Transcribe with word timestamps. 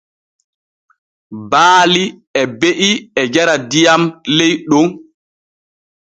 Baali 1.49 2.03
e 2.41 2.43
be’i 2.59 2.91
e 3.21 3.23
jara 3.33 3.55
diyam 3.71 4.03
ley 4.37 4.53
ɗon. 4.69 4.87